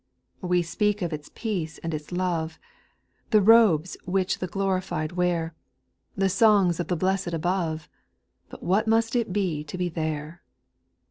[0.41, 2.57] "We speak of its peace and its love,
[3.29, 5.53] The robes which the glorified wear,
[6.17, 7.87] The songs of the blessed above—
[8.49, 10.41] But what must it be to be there 1 4.